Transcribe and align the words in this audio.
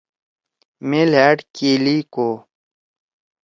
مے 0.87 1.01
لھأڑ 1.11 1.35
کیلی 1.55 1.97
کو۔ 2.13 2.29